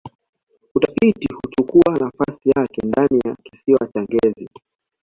[0.75, 4.49] utafiti huchukua nafasi yake ndani ya kisiwa cha ngezi